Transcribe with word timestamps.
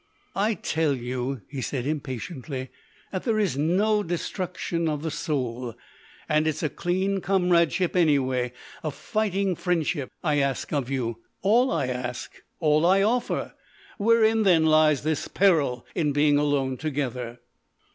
"I 0.35 0.55
tell 0.55 0.95
you," 0.95 1.41
he 1.47 1.61
said, 1.61 1.85
impatiently, 1.85 2.71
"that 3.11 3.21
there 3.21 3.37
is 3.37 3.55
no 3.55 4.01
destruction 4.01 4.89
of 4.89 5.03
the 5.03 5.11
soul—and 5.11 6.47
it's 6.47 6.63
a 6.63 6.69
clean 6.69 7.19
comradeship 7.21 7.95
anyway—a 7.95 8.89
fighting 8.89 9.55
friendship 9.55 10.09
I 10.23 10.39
ask 10.39 10.73
of 10.73 10.89
you—all 10.89 11.69
I 11.71 11.85
ask; 11.85 12.31
all 12.59 12.83
I 12.83 13.03
offer! 13.03 13.53
Wherein, 13.99 14.41
then, 14.41 14.65
lies 14.65 15.03
this 15.03 15.27
peril 15.27 15.85
in 15.93 16.13
being 16.13 16.39
alone 16.39 16.77
together?" 16.77 17.37